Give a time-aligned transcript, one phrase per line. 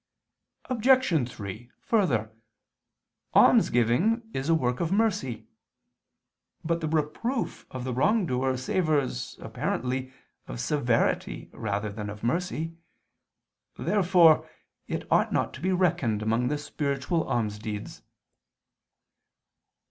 [0.65, 1.29] Obj.
[1.29, 2.31] 3: Further,
[3.35, 5.45] almsgiving is a work of mercy.
[6.65, 10.11] But the reproof of the wrong doer savors, apparently,
[10.47, 12.75] of severity rather than of mercy.
[13.77, 14.49] Therefore
[14.87, 18.01] it ought not to be reckoned among the spiritual almsdeeds.